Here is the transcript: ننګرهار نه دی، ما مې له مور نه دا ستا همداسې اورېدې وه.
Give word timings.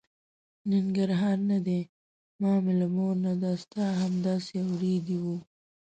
ننګرهار 0.71 1.37
نه 1.49 1.57
دی، 1.65 1.81
ما 2.41 2.51
مې 2.63 2.73
له 2.79 2.87
مور 2.95 3.15
نه 3.25 3.33
دا 3.41 3.51
ستا 3.63 3.83
همداسې 4.01 4.55
اورېدې 4.67 5.17
وه. 5.23 5.37